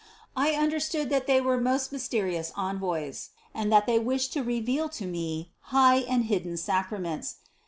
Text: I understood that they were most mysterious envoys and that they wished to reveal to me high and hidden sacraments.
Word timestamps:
I 0.35 0.53
understood 0.53 1.11
that 1.11 1.27
they 1.27 1.39
were 1.39 1.61
most 1.61 1.91
mysterious 1.91 2.51
envoys 2.57 3.29
and 3.53 3.71
that 3.71 3.85
they 3.85 3.99
wished 3.99 4.33
to 4.33 4.41
reveal 4.41 4.89
to 4.89 5.05
me 5.05 5.51
high 5.65 5.97
and 5.97 6.25
hidden 6.25 6.57
sacraments. 6.57 7.35